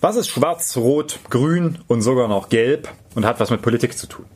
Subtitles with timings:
[0.00, 4.06] Was ist schwarz, rot, grün und sogar noch gelb und hat was mit Politik zu
[4.06, 4.26] tun?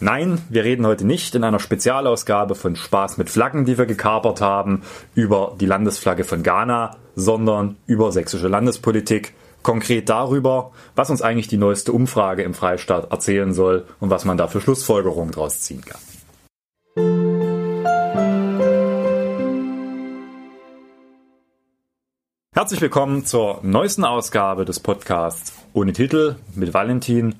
[0.00, 4.42] Nein, wir reden heute nicht in einer Spezialausgabe von Spaß mit Flaggen, die wir gekapert
[4.42, 4.82] haben,
[5.14, 9.32] über die Landesflagge von Ghana, sondern über sächsische Landespolitik.
[9.62, 14.36] Konkret darüber, was uns eigentlich die neueste Umfrage im Freistaat erzählen soll und was man
[14.36, 16.00] da für Schlussfolgerungen daraus ziehen kann.
[22.68, 27.36] Herzlich willkommen zur neuesten Ausgabe des Podcasts ohne Titel mit Valentin.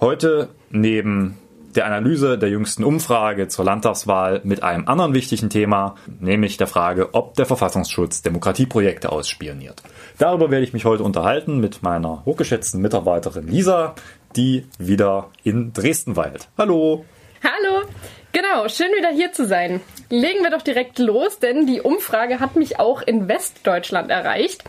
[0.00, 1.38] Heute neben
[1.76, 7.14] der Analyse der jüngsten Umfrage zur Landtagswahl mit einem anderen wichtigen Thema, nämlich der Frage,
[7.14, 9.84] ob der Verfassungsschutz Demokratieprojekte ausspioniert.
[10.18, 13.94] Darüber werde ich mich heute unterhalten mit meiner hochgeschätzten Mitarbeiterin Lisa,
[14.34, 16.48] die wieder in Dresden weilt.
[16.58, 17.04] Hallo!
[17.44, 17.86] Hallo!
[18.32, 19.82] Genau, schön wieder hier zu sein.
[20.08, 24.64] Legen wir doch direkt los, denn die Umfrage hat mich auch in Westdeutschland erreicht.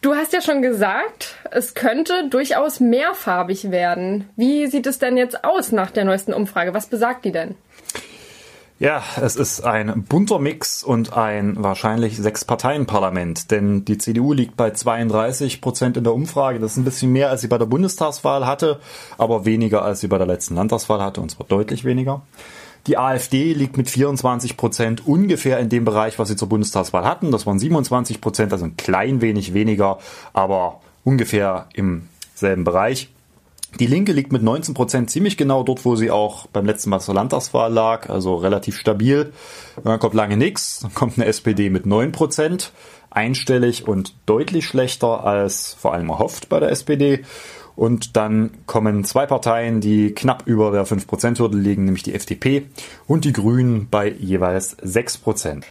[0.00, 4.28] Du hast ja schon gesagt, es könnte durchaus mehrfarbig werden.
[4.36, 6.72] Wie sieht es denn jetzt aus nach der neuesten Umfrage?
[6.72, 7.56] Was besagt die denn?
[8.78, 14.70] Ja, es ist ein bunter Mix und ein wahrscheinlich Sechs-Parteien-Parlament, denn die CDU liegt bei
[14.70, 16.60] 32 Prozent in der Umfrage.
[16.60, 18.78] Das ist ein bisschen mehr, als sie bei der Bundestagswahl hatte,
[19.18, 22.22] aber weniger, als sie bei der letzten Landtagswahl hatte, und zwar deutlich weniger.
[22.88, 27.30] Die AfD liegt mit 24 Prozent ungefähr in dem Bereich, was sie zur Bundestagswahl hatten.
[27.30, 29.98] Das waren 27 Prozent, also ein klein wenig weniger,
[30.32, 33.10] aber ungefähr im selben Bereich.
[33.78, 37.00] Die Linke liegt mit 19 Prozent ziemlich genau dort, wo sie auch beim letzten Mal
[37.00, 39.34] zur Landtagswahl lag, also relativ stabil.
[39.84, 42.72] dann kommt lange nichts, dann kommt eine SPD mit 9 Prozent,
[43.10, 47.24] einstellig und deutlich schlechter als vor allem erhofft bei der SPD.
[47.78, 52.66] Und dann kommen zwei Parteien, die knapp über der 5%-Hürde liegen, nämlich die FDP
[53.06, 55.62] und die Grünen bei jeweils 6%.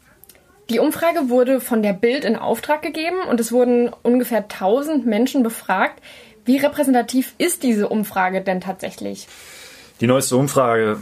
[0.69, 5.43] Die Umfrage wurde von der Bild in Auftrag gegeben und es wurden ungefähr 1000 Menschen
[5.43, 6.01] befragt.
[6.45, 9.27] Wie repräsentativ ist diese Umfrage denn tatsächlich?
[9.99, 10.99] Die neueste Umfrage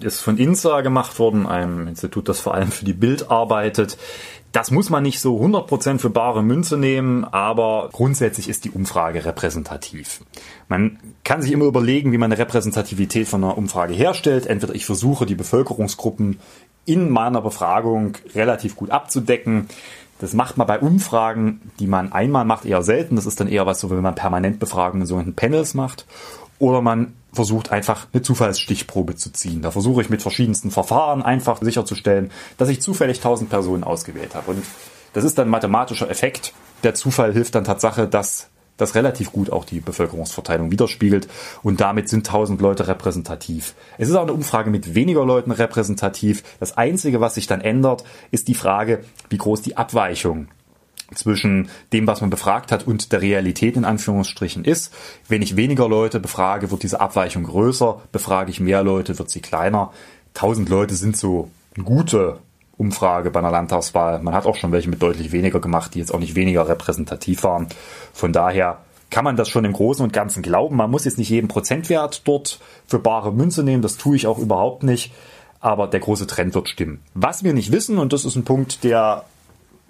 [0.00, 3.98] ist von INSA gemacht worden, einem Institut, das vor allem für die Bild arbeitet.
[4.52, 9.24] Das muss man nicht so 100% für bare Münze nehmen, aber grundsätzlich ist die Umfrage
[9.24, 10.22] repräsentativ.
[10.68, 14.46] Man kann sich immer überlegen, wie man eine Repräsentativität von einer Umfrage herstellt.
[14.46, 16.40] Entweder ich versuche, die Bevölkerungsgruppen
[16.84, 19.68] in meiner Befragung relativ gut abzudecken.
[20.20, 23.16] Das macht man bei Umfragen, die man einmal macht, eher selten.
[23.16, 26.06] Das ist dann eher was so, wenn man permanent Befragungen in sogenannten Panels macht.
[26.58, 29.62] Oder man versucht einfach eine Zufallsstichprobe zu ziehen.
[29.62, 34.50] Da versuche ich mit verschiedensten Verfahren einfach sicherzustellen, dass ich zufällig 1000 Personen ausgewählt habe.
[34.50, 34.64] Und
[35.14, 36.52] das ist dann ein mathematischer Effekt.
[36.82, 38.49] Der Zufall hilft dann Tatsache, dass
[38.80, 41.28] das relativ gut auch die Bevölkerungsverteilung widerspiegelt
[41.62, 43.74] und damit sind 1000 Leute repräsentativ.
[43.98, 46.42] Es ist auch eine Umfrage mit weniger Leuten repräsentativ.
[46.58, 50.48] Das Einzige, was sich dann ändert, ist die Frage, wie groß die Abweichung
[51.14, 54.94] zwischen dem, was man befragt hat und der Realität in Anführungsstrichen ist.
[55.28, 58.00] Wenn ich weniger Leute befrage, wird diese Abweichung größer.
[58.12, 59.92] Befrage ich mehr Leute, wird sie kleiner.
[60.34, 61.50] 1000 Leute sind so
[61.82, 62.38] gute
[62.80, 64.20] Umfrage bei einer Landtagswahl.
[64.20, 67.44] Man hat auch schon welche mit deutlich weniger gemacht, die jetzt auch nicht weniger repräsentativ
[67.44, 67.68] waren.
[68.14, 68.78] Von daher
[69.10, 70.76] kann man das schon im Großen und Ganzen glauben.
[70.76, 73.82] Man muss jetzt nicht jeden Prozentwert dort für bare Münze nehmen.
[73.82, 75.12] Das tue ich auch überhaupt nicht.
[75.60, 77.02] Aber der große Trend wird stimmen.
[77.12, 79.24] Was wir nicht wissen, und das ist ein Punkt, der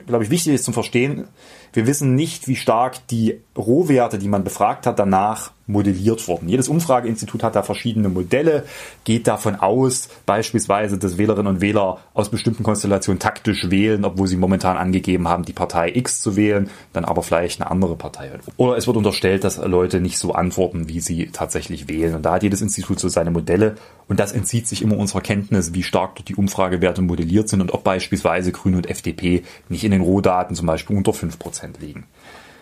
[0.07, 1.29] glaube ich, wichtig ist zum Verstehen,
[1.73, 6.49] wir wissen nicht, wie stark die Rohwerte, die man befragt hat, danach modelliert wurden.
[6.49, 8.65] Jedes Umfrageinstitut hat da verschiedene Modelle,
[9.05, 14.37] geht davon aus, beispielsweise, dass Wählerinnen und Wähler aus bestimmten Konstellationen taktisch wählen, obwohl sie
[14.37, 18.31] momentan angegeben haben, die Partei X zu wählen, dann aber vielleicht eine andere Partei.
[18.57, 22.15] Oder es wird unterstellt, dass Leute nicht so antworten, wie sie tatsächlich wählen.
[22.15, 23.77] Und da hat jedes Institut so seine Modelle
[24.09, 27.73] und das entzieht sich immer unserer Kenntnis, wie stark dort die Umfragewerte modelliert sind und
[27.73, 32.05] ob beispielsweise Grüne und FDP nicht in den Rohdaten zum Beispiel unter 5 Prozent liegen.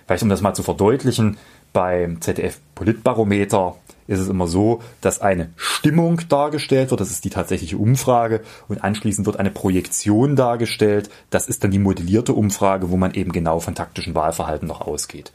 [0.06, 1.36] Vielleicht um das mal zu verdeutlichen,
[1.72, 7.30] beim ZDF Politbarometer ist es immer so, dass eine Stimmung dargestellt wird, das ist die
[7.30, 12.96] tatsächliche Umfrage, und anschließend wird eine Projektion dargestellt, das ist dann die modellierte Umfrage, wo
[12.96, 15.32] man eben genau von taktischen Wahlverhalten noch ausgeht.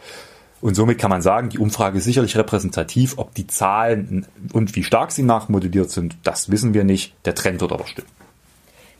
[0.59, 4.83] Und somit kann man sagen, die Umfrage ist sicherlich repräsentativ, ob die Zahlen und wie
[4.83, 8.07] stark sie nachmodelliert sind, das wissen wir nicht, der Trend wird aber stimmen.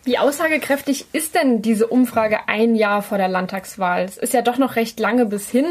[0.03, 4.03] Wie aussagekräftig ist denn diese Umfrage ein Jahr vor der Landtagswahl?
[4.03, 5.65] Es ist ja doch noch recht lange bis hin.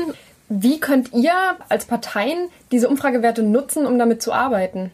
[0.49, 1.33] Wie könnt ihr
[1.69, 4.91] als Parteien diese Umfragewerte nutzen, um damit zu arbeiten?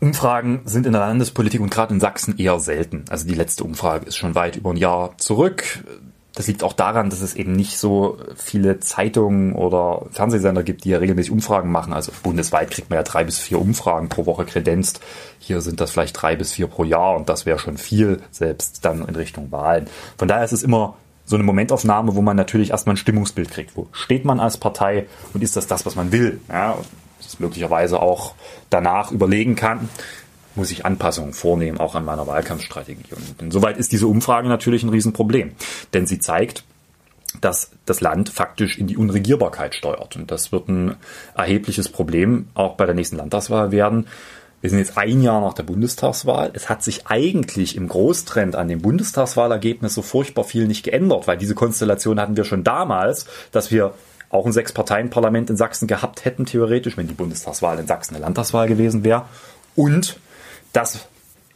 [0.00, 3.04] Umfragen sind in der Landespolitik und gerade in Sachsen eher selten.
[3.10, 5.84] Also die letzte Umfrage ist schon weit über ein Jahr zurück.
[6.34, 10.90] Das liegt auch daran, dass es eben nicht so viele Zeitungen oder Fernsehsender gibt, die
[10.90, 11.92] ja regelmäßig Umfragen machen.
[11.92, 15.00] Also bundesweit kriegt man ja drei bis vier Umfragen pro Woche kredenzt.
[15.38, 18.84] Hier sind das vielleicht drei bis vier pro Jahr und das wäre schon viel, selbst
[18.86, 19.86] dann in Richtung Wahlen.
[20.16, 20.94] Von daher ist es immer
[21.30, 23.76] so eine Momentaufnahme, wo man natürlich erstmal ein Stimmungsbild kriegt.
[23.76, 26.40] Wo steht man als Partei und ist das das, was man will?
[26.48, 26.76] Ja,
[27.22, 28.34] das möglicherweise auch
[28.68, 29.88] danach überlegen kann,
[30.56, 33.14] muss ich Anpassungen vornehmen, auch an meiner Wahlkampfstrategie.
[33.14, 35.52] Und insoweit ist diese Umfrage natürlich ein Riesenproblem,
[35.94, 36.64] denn sie zeigt,
[37.40, 40.16] dass das Land faktisch in die Unregierbarkeit steuert.
[40.16, 40.96] Und das wird ein
[41.36, 44.08] erhebliches Problem auch bei der nächsten Landtagswahl werden.
[44.60, 46.50] Wir sind jetzt ein Jahr nach der Bundestagswahl.
[46.52, 51.38] Es hat sich eigentlich im Großtrend an dem Bundestagswahlergebnis so furchtbar viel nicht geändert, weil
[51.38, 53.94] diese Konstellation hatten wir schon damals, dass wir
[54.28, 58.68] auch ein Sechs-Parteien-Parlament in Sachsen gehabt hätten, theoretisch, wenn die Bundestagswahl in Sachsen eine Landtagswahl
[58.68, 59.24] gewesen wäre.
[59.76, 60.20] Und
[60.72, 61.06] dass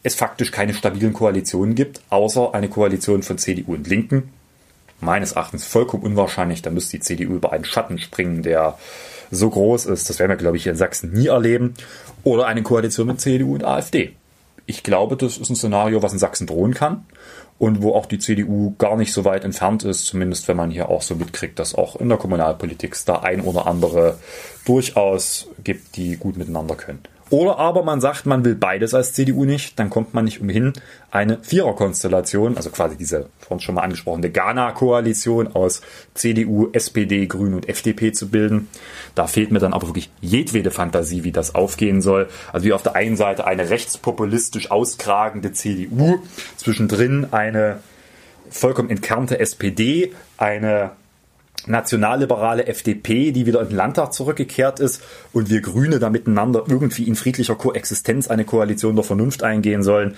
[0.03, 4.34] es faktisch keine stabilen Koalitionen gibt, außer eine Koalition von CDU und Linken.
[5.05, 6.63] Meines Erachtens vollkommen unwahrscheinlich.
[6.63, 8.79] Da müsste die CDU über einen Schatten springen, der
[9.31, 10.09] so groß ist.
[10.09, 11.75] Das werden wir, glaube ich, hier in Sachsen nie erleben.
[12.23, 14.17] Oder eine Koalition mit CDU und AfD.
[14.67, 17.05] Ich glaube, das ist ein Szenario, was in Sachsen drohen kann
[17.59, 20.89] und wo auch die CDU gar nicht so weit entfernt ist, zumindest wenn man hier
[20.89, 24.19] auch so mitkriegt, dass auch in der Kommunalpolitik es da ein oder andere
[24.65, 27.01] durchaus gibt, die gut miteinander können.
[27.31, 30.73] Oder aber man sagt, man will beides als CDU nicht, dann kommt man nicht umhin,
[31.11, 35.81] eine Viererkonstellation, also quasi diese vorhin schon mal angesprochene Ghana-Koalition aus
[36.15, 38.69] CDU, SPD, Grünen und FDP zu bilden.
[39.15, 42.29] Da fehlt mir dann aber wirklich jedwede Fantasie, wie das aufgehen soll.
[42.53, 46.19] Also wie auf der einen Seite eine rechtspopulistisch auskragende CDU,
[46.57, 47.81] zwischendrin eine
[48.51, 50.93] vollkommen entkernte SPD, eine
[51.67, 55.03] nationalliberale FDP, die wieder in den Landtag zurückgekehrt ist
[55.33, 60.17] und wir Grüne da miteinander irgendwie in friedlicher Koexistenz eine Koalition der Vernunft eingehen sollen.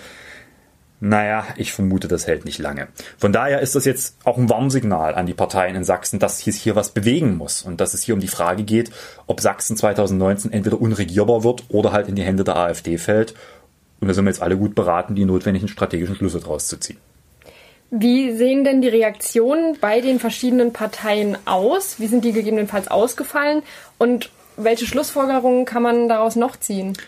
[0.98, 2.88] Naja, ich vermute, das hält nicht lange.
[3.18, 6.56] Von daher ist das jetzt auch ein Warnsignal an die Parteien in Sachsen, dass sich
[6.56, 8.90] hier was bewegen muss und dass es hier um die Frage geht,
[9.26, 13.34] ob Sachsen 2019 entweder unregierbar wird oder halt in die Hände der AfD fällt.
[14.00, 16.98] Und da sind wir jetzt alle gut beraten, die notwendigen strategischen Schlüsse daraus zu ziehen.
[17.98, 21.98] Wie sehen denn die Reaktionen bei den verschiedenen Parteien aus?
[21.98, 23.62] Wie sind die gegebenenfalls ausgefallen?
[23.96, 26.98] Und welche Schlussfolgerungen kann man daraus noch ziehen?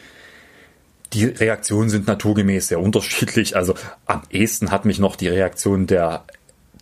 [1.12, 3.55] Die Reaktionen sind naturgemäß sehr unterschiedlich.
[3.55, 3.75] Also
[4.06, 6.25] am ehesten hat mich noch die Reaktion der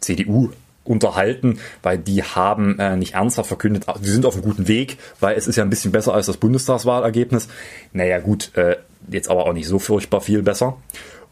[0.00, 0.50] CDU
[0.84, 5.36] unterhalten, weil die haben äh, nicht ernsthaft verkündet, sie sind auf einem guten Weg, weil
[5.36, 7.48] es ist ja ein bisschen besser als das Bundestagswahlergebnis.
[7.92, 8.76] Naja gut, äh,
[9.10, 10.76] jetzt aber auch nicht so furchtbar viel besser.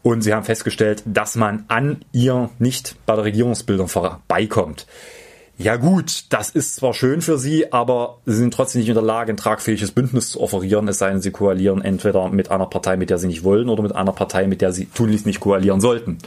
[0.05, 4.85] Und sie haben festgestellt, dass man an ihr nicht bei der Regierungsbildung vorbeikommt.
[5.57, 9.01] Ja gut, das ist zwar schön für sie, aber sie sind trotzdem nicht in der
[9.01, 12.97] Lage, ein tragfähiges Bündnis zu offerieren, es sei denn, sie koalieren entweder mit einer Partei,
[12.97, 15.81] mit der sie nicht wollen, oder mit einer Partei, mit der sie tunlichst nicht koalieren
[15.81, 16.19] sollten.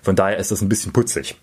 [0.00, 1.36] Von daher ist das ein bisschen putzig.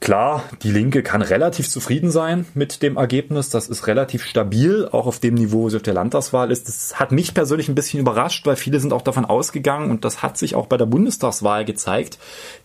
[0.00, 3.48] Klar, die Linke kann relativ zufrieden sein mit dem Ergebnis.
[3.48, 6.68] Das ist relativ stabil, auch auf dem Niveau, wo sie auf der Landtagswahl ist.
[6.68, 10.22] Das hat mich persönlich ein bisschen überrascht, weil viele sind auch davon ausgegangen, und das
[10.22, 12.18] hat sich auch bei der Bundestagswahl gezeigt,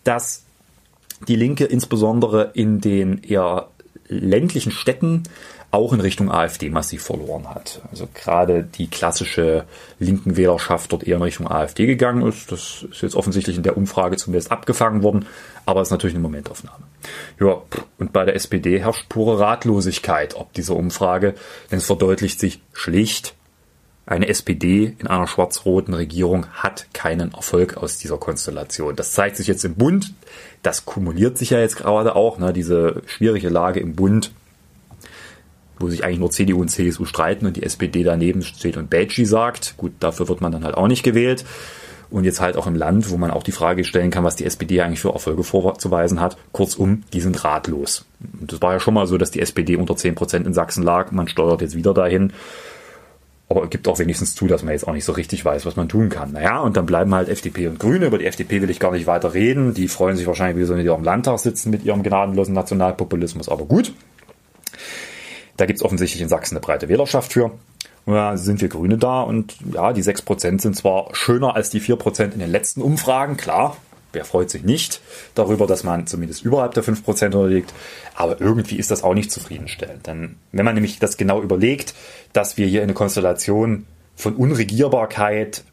[0.04, 0.44] dass
[1.28, 3.70] die Linke insbesondere in den eher
[4.08, 5.24] ländlichen Städten
[5.72, 7.82] auch in Richtung AfD massiv verloren hat.
[7.92, 9.66] Also gerade die klassische
[10.00, 12.52] linken Wählerschaft dort eher in Richtung AfD gegangen ist.
[12.52, 15.28] Das ist jetzt offensichtlich in der Umfrage zumindest abgefangen worden,
[15.66, 16.86] aber ist natürlich eine Momentaufnahme.
[17.40, 17.62] Ja,
[18.00, 21.36] und bei der SPD herrscht pure Ratlosigkeit ob dieser Umfrage,
[21.72, 23.36] denn es verdeutlicht sich schlicht,
[24.10, 28.96] eine SPD in einer schwarz-roten Regierung hat keinen Erfolg aus dieser Konstellation.
[28.96, 30.16] Das zeigt sich jetzt im Bund.
[30.64, 34.32] Das kumuliert sich ja jetzt gerade auch, ne, diese schwierige Lage im Bund
[35.80, 39.26] wo sich eigentlich nur CDU und CSU streiten und die SPD daneben steht und Badgie
[39.26, 39.76] sagt.
[39.78, 41.46] Gut, dafür wird man dann halt auch nicht gewählt.
[42.12, 44.46] Und jetzt halt auch im Land, wo man auch die Frage stellen kann, was die
[44.46, 46.38] SPD eigentlich für Erfolge vorzuweisen hat.
[46.52, 48.06] Kurzum, die sind ratlos.
[48.40, 50.82] Und das war ja schon mal so, dass die SPD unter 10 Prozent in Sachsen
[50.82, 51.12] lag.
[51.12, 52.34] Man steuert jetzt wieder dahin.
[53.48, 55.90] Aber gibt auch wenigstens zu, dass man jetzt auch nicht so richtig weiß, was man
[55.90, 56.34] tun kann.
[56.34, 58.06] Naja, und dann bleiben halt FDP und Grüne.
[58.06, 59.74] Über die FDP will ich gar nicht weiter reden.
[59.74, 63.50] Die freuen sich wahrscheinlich, wie so in ihrem Landtag sitzen mit ihrem gnadenlosen Nationalpopulismus.
[63.50, 63.92] Aber gut.
[65.60, 67.52] Da gibt es offensichtlich in Sachsen eine breite Wählerschaft für.
[68.06, 72.32] Da sind wir Grüne da und ja, die 6% sind zwar schöner als die 4%
[72.32, 73.76] in den letzten Umfragen, klar,
[74.14, 75.02] wer freut sich nicht
[75.36, 77.74] darüber, dass man zumindest überhalb der 5% unterliegt,
[78.16, 80.08] aber irgendwie ist das auch nicht zufriedenstellend.
[80.08, 81.94] Denn wenn man nämlich das genau überlegt,
[82.32, 83.86] dass wir hier in eine Konstellation
[84.16, 85.64] von Unregierbarkeit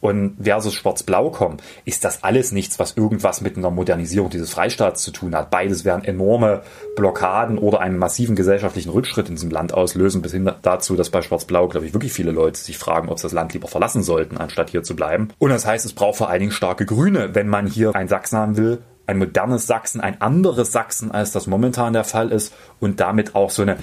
[0.00, 5.02] und versus Schwarz-Blau kommen, ist das alles nichts, was irgendwas mit einer Modernisierung dieses Freistaats
[5.02, 5.50] zu tun hat.
[5.50, 6.62] Beides werden enorme
[6.96, 11.22] Blockaden oder einen massiven gesellschaftlichen Rückschritt in diesem Land auslösen, bis hin dazu, dass bei
[11.22, 14.36] Schwarz-Blau, glaube ich, wirklich viele Leute sich fragen, ob sie das Land lieber verlassen sollten,
[14.36, 15.28] anstatt hier zu bleiben.
[15.38, 18.38] Und das heißt, es braucht vor allen Dingen starke Grüne, wenn man hier ein Sachsen
[18.38, 23.00] haben will, ein modernes Sachsen, ein anderes Sachsen, als das momentan der Fall ist und
[23.00, 23.76] damit auch so eine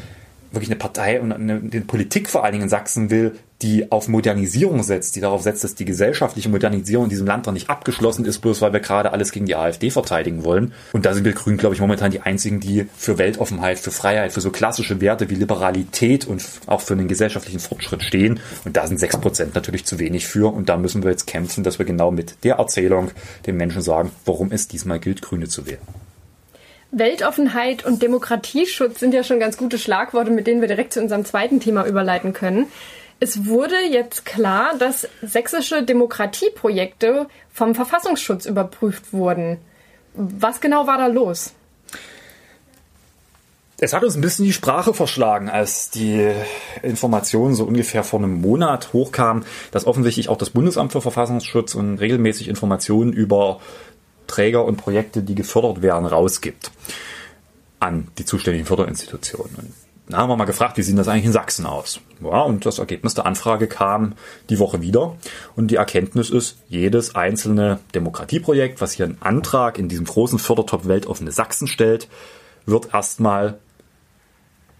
[0.52, 4.08] wirklich eine Partei und eine, eine Politik vor allen Dingen in Sachsen will, die auf
[4.10, 8.26] Modernisierung setzt, die darauf setzt, dass die gesellschaftliche Modernisierung in diesem Land noch nicht abgeschlossen
[8.26, 10.74] ist, bloß weil wir gerade alles gegen die AfD verteidigen wollen.
[10.92, 14.34] Und da sind wir Grünen, glaube ich, momentan die einzigen, die für Weltoffenheit, für Freiheit,
[14.34, 18.42] für so klassische Werte wie Liberalität und auch für einen gesellschaftlichen Fortschritt stehen.
[18.66, 20.54] Und da sind sechs Prozent natürlich zu wenig für.
[20.54, 23.12] Und da müssen wir jetzt kämpfen, dass wir genau mit der Erzählung
[23.48, 25.80] den Menschen sagen, warum es diesmal gilt, Grüne zu wählen.
[26.92, 31.26] Weltoffenheit und Demokratieschutz sind ja schon ganz gute Schlagworte, mit denen wir direkt zu unserem
[31.26, 32.68] zweiten Thema überleiten können.
[33.24, 39.60] Es wurde jetzt klar, dass sächsische Demokratieprojekte vom Verfassungsschutz überprüft wurden.
[40.14, 41.54] Was genau war da los?
[43.80, 46.34] Es hat uns ein bisschen die Sprache verschlagen, als die
[46.82, 52.00] Informationen so ungefähr vor einem Monat hochkamen, dass offensichtlich auch das Bundesamt für Verfassungsschutz und
[52.00, 53.62] regelmäßig Informationen über
[54.28, 56.72] Träger und Projekte, die gefördert werden, rausgibt
[57.80, 59.74] an die zuständigen Förderinstitutionen.
[60.14, 62.00] Da haben wir mal gefragt, wie sieht das eigentlich in Sachsen aus?
[62.22, 64.14] Ja, und das Ergebnis der Anfrage kam
[64.52, 65.16] die Woche wieder.
[65.56, 70.86] Und die Erkenntnis ist, jedes einzelne Demokratieprojekt, was hier einen Antrag in diesem großen Fördertopf
[70.86, 72.10] Weltoffene Sachsen stellt,
[72.68, 73.58] wird erstmal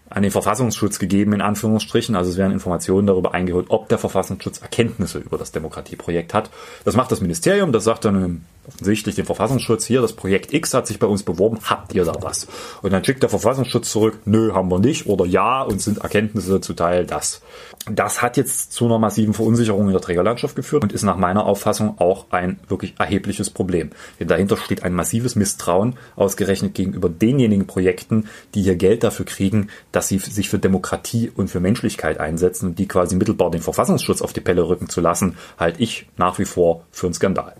[0.08, 2.14] an den Verfassungsschutz gegeben, in Anführungsstrichen.
[2.14, 6.48] Also es werden Informationen darüber eingeholt, ob der Verfassungsschutz Erkenntnisse über das Demokratieprojekt hat.
[6.84, 10.86] Das macht das Ministerium, das sagt dann offensichtlich den Verfassungsschutz hier, das Projekt X hat
[10.86, 12.46] sich bei uns beworben, habt ihr da was?
[12.82, 16.60] Und dann schickt der Verfassungsschutz zurück, nö, haben wir nicht, oder ja, und sind Erkenntnisse
[16.60, 17.42] zuteil das.
[17.90, 21.44] Das hat jetzt zu einer massiven Verunsicherung in der Trägerlandschaft geführt und ist nach meiner
[21.44, 23.90] Auffassung auch ein wirklich erhebliches Problem.
[24.18, 29.68] Denn dahinter steht ein massives Misstrauen, ausgerechnet gegenüber denjenigen Projekten, die hier Geld dafür kriegen,
[29.92, 34.22] dass sie sich für Demokratie und für Menschlichkeit einsetzen und die quasi mittelbar den Verfassungsschutz
[34.22, 37.54] auf die Pelle rücken zu lassen, halte ich nach wie vor für einen Skandal.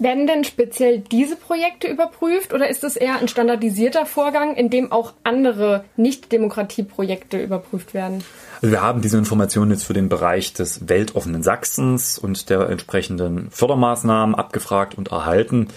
[0.00, 4.90] Werden denn speziell diese Projekte überprüft oder ist es eher ein standardisierter Vorgang, in dem
[4.92, 8.24] auch andere Nicht-Demokratie-Projekte überprüft werden?
[8.62, 13.50] Also wir haben diese Informationen jetzt für den Bereich des weltoffenen Sachsens und der entsprechenden
[13.50, 15.68] Fördermaßnahmen abgefragt und erhalten.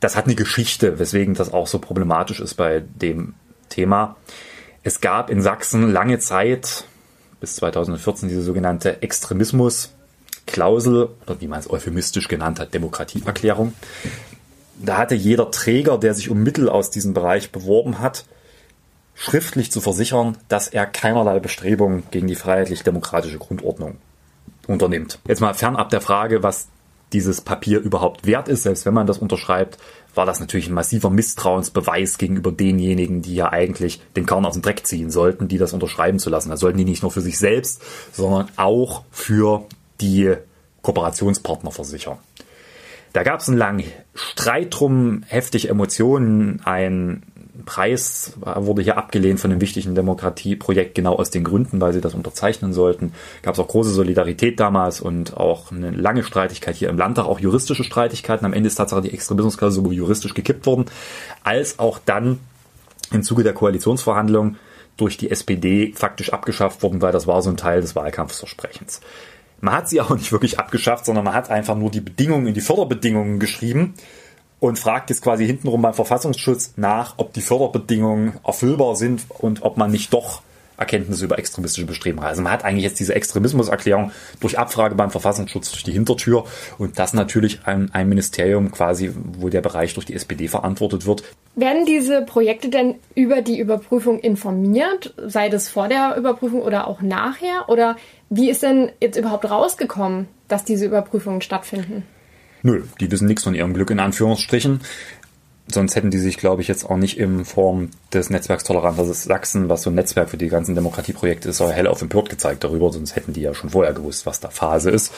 [0.00, 3.34] Das hat eine Geschichte, weswegen das auch so problematisch ist bei dem
[3.68, 4.16] Thema.
[4.82, 6.82] Es gab in Sachsen lange Zeit,
[7.38, 9.95] bis 2014, diese sogenannte Extremismus-
[10.46, 13.74] Klausel oder wie man es euphemistisch genannt hat, Demokratieerklärung.
[14.80, 18.26] Da hatte jeder Träger, der sich um Mittel aus diesem Bereich beworben hat,
[19.14, 23.96] schriftlich zu versichern, dass er keinerlei Bestrebungen gegen die freiheitlich-demokratische Grundordnung
[24.66, 25.18] unternimmt.
[25.26, 26.68] Jetzt mal fernab der Frage, was
[27.12, 29.78] dieses Papier überhaupt wert ist, selbst wenn man das unterschreibt,
[30.14, 34.62] war das natürlich ein massiver Misstrauensbeweis gegenüber denjenigen, die ja eigentlich den Korn aus dem
[34.62, 36.50] Dreck ziehen sollten, die das unterschreiben zu lassen.
[36.50, 39.66] Da sollten die nicht nur für sich selbst, sondern auch für
[40.00, 40.34] die
[40.82, 42.18] Kooperationspartner versichern.
[43.12, 43.84] Da gab es einen langen
[44.14, 46.60] Streit drum, heftige Emotionen.
[46.64, 47.22] Ein
[47.64, 52.14] Preis wurde hier abgelehnt von einem wichtigen Demokratieprojekt, genau aus den Gründen, weil sie das
[52.14, 53.12] unterzeichnen sollten.
[53.42, 57.40] Gab es auch große Solidarität damals und auch eine lange Streitigkeit hier im Landtag, auch
[57.40, 58.44] juristische Streitigkeiten.
[58.44, 60.84] Am Ende ist Tatsache die Extremismusklausel sowohl juristisch gekippt worden,
[61.42, 62.38] als auch dann
[63.12, 64.58] im Zuge der Koalitionsverhandlungen
[64.96, 69.00] durch die SPD faktisch abgeschafft worden, weil das war so ein Teil des Wahlkampfsversprechens.
[69.60, 72.54] Man hat sie auch nicht wirklich abgeschafft, sondern man hat einfach nur die Bedingungen in
[72.54, 73.94] die Förderbedingungen geschrieben
[74.60, 79.76] und fragt jetzt quasi hintenrum beim Verfassungsschutz nach, ob die Förderbedingungen erfüllbar sind und ob
[79.76, 80.42] man nicht doch
[80.78, 82.30] Erkenntnisse über extremistische Bestrebungen hat.
[82.30, 86.44] Also man hat eigentlich jetzt diese Extremismuserklärung durch Abfrage beim Verfassungsschutz durch die Hintertür
[86.78, 91.24] und das natürlich ein, ein Ministerium quasi, wo der Bereich durch die SPD verantwortet wird.
[91.58, 97.00] Werden diese Projekte denn über die Überprüfung informiert, sei das vor der Überprüfung oder auch
[97.00, 97.68] nachher?
[97.68, 97.96] Oder
[98.28, 102.02] wie ist denn jetzt überhaupt rausgekommen, dass diese Überprüfungen stattfinden?
[102.62, 104.80] Nö, die wissen nichts von ihrem Glück in Anführungsstrichen.
[105.66, 109.70] Sonst hätten die sich, glaube ich, jetzt auch nicht in Form des Netzwerks Toleranz Sachsen,
[109.70, 113.16] was so ein Netzwerk für die ganzen Demokratieprojekte ist, hell auf empört gezeigt darüber, sonst
[113.16, 115.10] hätten die ja schon vorher gewusst, was da Phase ist.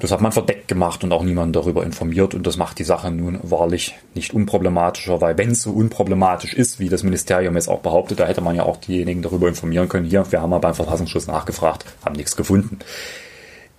[0.00, 3.10] Das hat man verdeckt gemacht und auch niemand darüber informiert und das macht die Sache
[3.10, 7.80] nun wahrlich nicht unproblematischer, weil wenn es so unproblematisch ist, wie das Ministerium jetzt auch
[7.80, 10.06] behauptet, da hätte man ja auch diejenigen darüber informieren können.
[10.06, 12.78] Hier, wir haben mal beim Verfassungsschutz nachgefragt, haben nichts gefunden.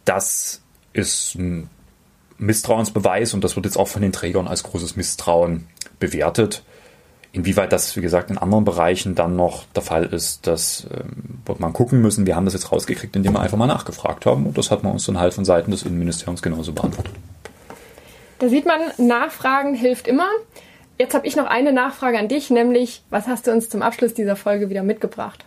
[0.05, 0.61] Das
[0.93, 1.69] ist ein
[2.37, 5.67] Misstrauensbeweis und das wird jetzt auch von den Trägern als großes Misstrauen
[5.99, 6.63] bewertet.
[7.33, 11.61] Inwieweit das, wie gesagt, in anderen Bereichen dann noch der Fall ist, das ähm, wird
[11.61, 12.25] man gucken müssen.
[12.25, 14.91] Wir haben das jetzt rausgekriegt, indem wir einfach mal nachgefragt haben und das hat man
[14.91, 17.13] uns dann halt von Seiten des Innenministeriums genauso beantwortet.
[18.39, 20.27] Da sieht man, Nachfragen hilft immer.
[20.97, 24.13] Jetzt habe ich noch eine Nachfrage an dich, nämlich, was hast du uns zum Abschluss
[24.13, 25.45] dieser Folge wieder mitgebracht?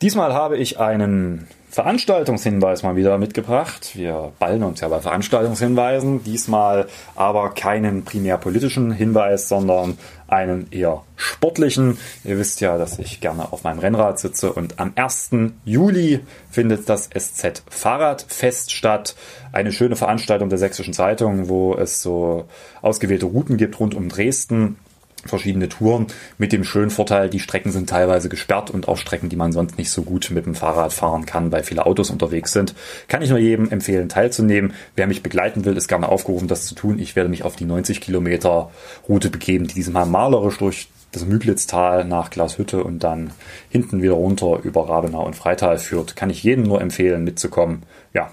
[0.00, 3.90] Diesmal habe ich einen Veranstaltungshinweis mal wieder mitgebracht.
[3.94, 6.24] Wir ballen uns ja bei Veranstaltungshinweisen.
[6.24, 9.98] Diesmal aber keinen primär politischen Hinweis, sondern
[10.28, 11.98] einen eher sportlichen.
[12.22, 15.30] Ihr wisst ja, dass ich gerne auf meinem Rennrad sitze und am 1.
[15.64, 16.20] Juli
[16.50, 19.16] findet das SZ Fahrradfest statt.
[19.52, 22.46] Eine schöne Veranstaltung der Sächsischen Zeitung, wo es so
[22.82, 24.76] ausgewählte Routen gibt rund um Dresden
[25.24, 26.06] verschiedene Touren
[26.38, 29.78] mit dem schönen Vorteil, die Strecken sind teilweise gesperrt und auch Strecken, die man sonst
[29.78, 32.74] nicht so gut mit dem Fahrrad fahren kann, weil viele Autos unterwegs sind.
[33.08, 34.74] Kann ich nur jedem empfehlen, teilzunehmen.
[34.96, 36.98] Wer mich begleiten will, ist gerne aufgerufen, das zu tun.
[36.98, 38.70] Ich werde mich auf die 90 Kilometer
[39.08, 43.30] Route begeben, die diesmal malerisch durch das Müglitztal nach Glashütte und dann
[43.70, 46.16] hinten wieder runter über Rabenau und Freital führt.
[46.16, 47.82] Kann ich jedem nur empfehlen, mitzukommen.
[48.12, 48.30] Ja.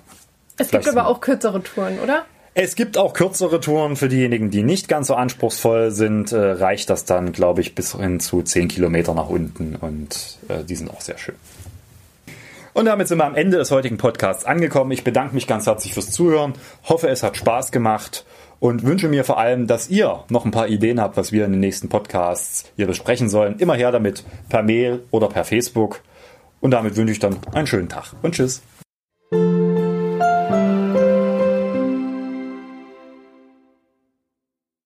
[0.57, 2.25] Es gibt aber auch kürzere Touren, oder?
[2.57, 6.31] Es gibt auch kürzere Touren für diejenigen, die nicht ganz so anspruchsvoll sind.
[6.31, 10.63] Äh, reicht das dann, glaube ich, bis hin zu 10 Kilometer nach unten und äh,
[10.63, 11.35] die sind auch sehr schön.
[12.71, 14.91] Und damit sind wir am Ende des heutigen Podcasts angekommen.
[14.91, 16.53] Ich bedanke mich ganz herzlich fürs Zuhören,
[16.85, 18.25] hoffe, es hat Spaß gemacht
[18.61, 21.51] und wünsche mir vor allem, dass ihr noch ein paar Ideen habt, was wir in
[21.51, 23.59] den nächsten Podcasts hier besprechen sollen.
[23.59, 25.99] Immer her damit per Mail oder per Facebook.
[26.61, 28.61] Und damit wünsche ich dann einen schönen Tag und tschüss.